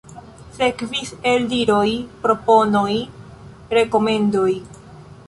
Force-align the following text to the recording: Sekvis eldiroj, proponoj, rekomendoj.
Sekvis 0.53 1.11
eldiroj, 1.31 1.91
proponoj, 2.23 2.97
rekomendoj. 3.79 4.49